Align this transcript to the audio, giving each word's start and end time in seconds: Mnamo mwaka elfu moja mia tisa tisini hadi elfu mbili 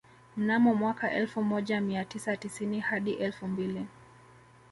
Mnamo 0.37 0.75
mwaka 0.75 1.11
elfu 1.11 1.43
moja 1.43 1.81
mia 1.81 2.05
tisa 2.05 2.37
tisini 2.37 2.79
hadi 2.79 3.11
elfu 3.13 3.47
mbili 3.47 3.85